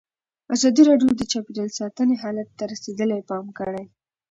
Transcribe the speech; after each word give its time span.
ازادي 0.55 0.81
راډیو 0.89 1.09
د 1.17 1.21
چاپیریال 1.31 1.69
ساتنه 1.79 2.13
حالت 2.23 2.47
ته 2.57 2.63
رسېدلي 2.73 3.19
پام 3.29 3.45
کړی. 3.57 3.83